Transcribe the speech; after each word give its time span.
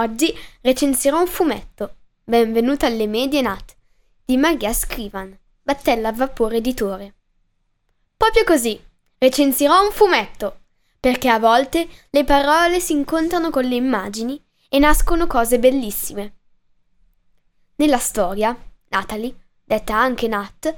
Oggi 0.00 0.34
recensirò 0.62 1.20
un 1.20 1.26
fumetto, 1.26 1.96
Benvenuta 2.24 2.86
alle 2.86 3.06
medie 3.06 3.42
Nat, 3.42 3.76
di 4.24 4.38
Maria 4.38 4.72
Scrivan, 4.72 5.38
Battella 5.60 6.08
a 6.08 6.12
Vapore 6.12 6.56
Editore. 6.56 7.14
Proprio 8.16 8.42
così, 8.44 8.82
recensirò 9.18 9.84
un 9.84 9.90
fumetto, 9.90 10.60
perché 10.98 11.28
a 11.28 11.38
volte 11.38 11.86
le 12.08 12.24
parole 12.24 12.80
si 12.80 12.94
incontrano 12.94 13.50
con 13.50 13.64
le 13.64 13.74
immagini 13.74 14.42
e 14.70 14.78
nascono 14.78 15.26
cose 15.26 15.58
bellissime. 15.58 16.32
Nella 17.76 17.98
storia, 17.98 18.56
Natalie, 18.88 19.48
detta 19.62 19.98
anche 19.98 20.28
Nat, 20.28 20.74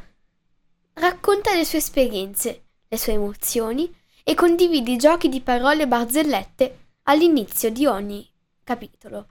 racconta 0.94 1.54
le 1.54 1.64
sue 1.64 1.78
esperienze, 1.78 2.64
le 2.88 2.98
sue 2.98 3.12
emozioni 3.12 3.88
e 4.24 4.34
condivide 4.34 4.90
i 4.90 4.96
giochi 4.96 5.28
di 5.28 5.40
parole 5.40 5.86
barzellette 5.86 6.78
all'inizio 7.04 7.70
di 7.70 7.86
ogni 7.86 8.28
capitolo. 8.64 9.28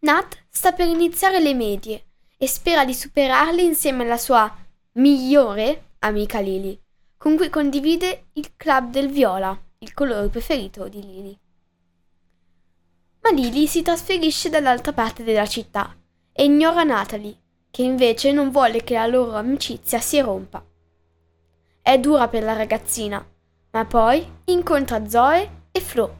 Nat 0.00 0.44
sta 0.48 0.72
per 0.72 0.88
iniziare 0.88 1.40
le 1.40 1.54
medie 1.54 2.04
e 2.36 2.46
spera 2.46 2.84
di 2.84 2.94
superarle 2.94 3.62
insieme 3.62 4.04
alla 4.04 4.16
sua 4.16 4.50
migliore 4.92 5.90
amica 5.98 6.40
Lily, 6.40 6.80
con 7.16 7.36
cui 7.36 7.50
condivide 7.50 8.28
il 8.32 8.56
club 8.56 8.90
del 8.90 9.10
viola, 9.10 9.58
il 9.78 9.92
colore 9.92 10.28
preferito 10.28 10.88
di 10.88 11.02
Lily. 11.02 11.38
Ma 13.20 13.30
Lily 13.30 13.66
si 13.66 13.82
trasferisce 13.82 14.48
dall'altra 14.48 14.92
parte 14.94 15.22
della 15.22 15.46
città 15.46 15.94
e 16.32 16.44
ignora 16.44 16.82
Natalie, 16.82 17.38
che 17.70 17.82
invece 17.82 18.32
non 18.32 18.50
vuole 18.50 18.82
che 18.82 18.94
la 18.94 19.06
loro 19.06 19.36
amicizia 19.36 20.00
si 20.00 20.18
rompa. 20.20 20.64
È 21.82 21.98
dura 21.98 22.28
per 22.28 22.42
la 22.42 22.54
ragazzina, 22.54 23.24
ma 23.72 23.84
poi 23.84 24.26
incontra 24.44 25.06
Zoe 25.06 25.66
e 25.70 25.80
Flo, 25.80 26.19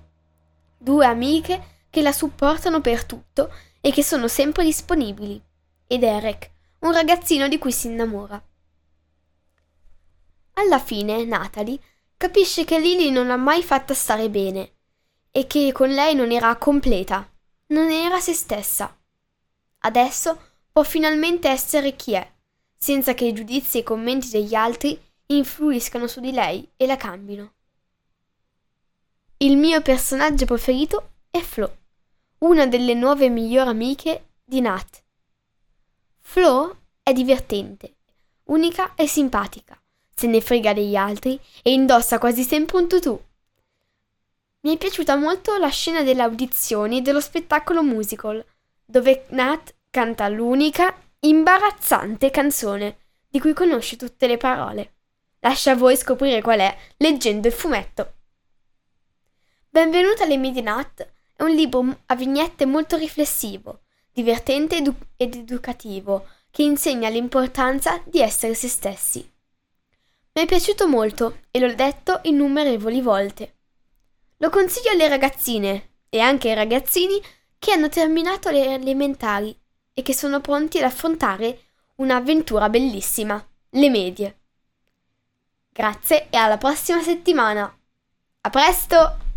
due 0.83 1.05
amiche 1.05 1.85
che 1.91 2.01
la 2.01 2.13
supportano 2.13 2.81
per 2.81 3.05
tutto 3.05 3.53
e 3.83 3.93
che 3.93 4.03
sono 4.03 4.29
sempre 4.29 4.65
disponibili, 4.65 5.41
ed 5.87 6.03
Eric, 6.03 6.51
un 6.81 6.93
ragazzino 6.93 7.49
di 7.49 7.59
cui 7.59 7.71
si 7.71 7.89
innamora. 7.89 8.43
Alla 10.55 10.79
fine 10.79 11.25
Natalie 11.25 11.79
capisce 12.17 12.65
che 12.65 12.79
Lily 12.79 13.11
non 13.11 13.27
l'ha 13.27 13.37
mai 13.37 13.63
fatta 13.63 13.93
stare 13.93 14.31
bene 14.31 14.77
e 15.31 15.47
che 15.47 15.71
con 15.73 15.91
lei 15.91 16.15
non 16.15 16.31
era 16.31 16.57
completa, 16.57 17.31
non 17.69 17.91
era 17.91 18.19
se 18.19 18.33
stessa. 18.33 18.99
Adesso 19.81 20.41
può 20.73 20.83
finalmente 20.83 21.49
essere 21.49 21.95
chi 21.95 22.13
è, 22.13 22.33
senza 22.75 23.13
che 23.13 23.27
i 23.27 23.35
giudizi 23.35 23.79
e 23.79 23.81
i 23.81 23.85
commenti 23.85 24.31
degli 24.31 24.55
altri 24.55 24.99
influiscano 25.27 26.07
su 26.07 26.21
di 26.21 26.33
lei 26.33 26.67
e 26.77 26.87
la 26.87 26.97
cambino. 26.97 27.53
Il 29.43 29.57
mio 29.57 29.81
personaggio 29.81 30.45
preferito 30.45 31.13
è 31.31 31.41
Flo 31.41 31.79
una 32.41 32.67
delle 32.67 32.93
nuove 32.93 33.31
migliori 33.31 33.71
amiche 33.71 34.33
di 34.45 34.61
Nat. 34.61 35.03
Flo 36.21 36.77
è 37.03 37.15
divertente, 37.15 37.95
unica 38.45 38.95
e 38.95 39.07
simpatica, 39.07 39.81
se 40.15 40.27
ne 40.27 40.43
frega 40.43 40.75
degli 40.75 40.95
altri 40.95 41.41
e 41.63 41.73
indossa 41.73 42.19
quasi 42.19 42.43
sempre 42.43 42.77
un 42.77 42.87
tutù. 42.87 43.19
Mi 44.61 44.75
è 44.75 44.77
piaciuta 44.77 45.17
molto 45.17 45.57
la 45.57 45.71
scena 45.71 46.03
delle 46.03 46.21
audizioni 46.21 47.01
dello 47.01 47.21
spettacolo 47.21 47.83
musical, 47.83 48.45
dove 48.85 49.25
Nat 49.31 49.75
canta 49.89 50.29
l'unica, 50.29 50.95
imbarazzante 51.21 52.31
canzone 52.31 52.99
di 53.27 53.41
cui 53.41 53.55
conosce 53.55 53.97
tutte 53.97 54.27
le 54.27 54.37
parole. 54.37 54.97
Lascia 55.39 55.71
a 55.71 55.77
voi 55.77 55.97
scoprire 55.97 56.43
qual 56.43 56.59
è 56.59 56.77
leggendo 56.99 57.49
il 57.49 57.55
fumetto. 57.55 58.17
Benvenuta 59.73 60.25
alle 60.25 60.37
Midi 60.37 60.63
Nat 60.63 61.09
è 61.37 61.45
un 61.45 61.55
libro 61.55 62.01
a 62.07 62.17
vignette 62.17 62.67
molto 62.67 62.97
riflessivo, 62.97 63.83
divertente 64.13 64.79
edu- 64.79 65.07
ed 65.17 65.37
educativo, 65.37 66.27
che 66.51 66.65
insegna 66.65 67.09
l'importanza 67.09 68.03
di 68.05 68.21
essere 68.21 68.55
se 68.55 68.67
stessi. 68.67 69.21
Mi 70.33 70.43
è 70.43 70.47
piaciuto 70.47 70.89
molto 70.89 71.43
e 71.53 71.61
l'ho 71.61 71.73
letto 71.73 72.19
innumerevoli 72.25 73.01
volte. 73.01 73.59
Lo 74.39 74.51
consiglio 74.51 74.91
alle 74.91 75.07
ragazzine 75.07 75.99
e 76.09 76.19
anche 76.19 76.49
ai 76.49 76.57
ragazzini 76.57 77.23
che 77.57 77.71
hanno 77.71 77.89
terminato 77.89 78.51
le 78.51 78.75
elementari 78.75 79.57
e 79.95 80.03
che 80.03 80.13
sono 80.13 80.41
pronti 80.41 80.79
ad 80.79 80.85
affrontare 80.85 81.67
un'avventura 81.99 82.69
bellissima, 82.69 83.41
le 83.71 83.89
medie. 83.89 84.41
Grazie 85.69 86.27
e 86.29 86.37
alla 86.37 86.59
prossima 86.59 87.01
settimana. 87.03 87.73
A 88.41 88.51
presto! 88.51 89.29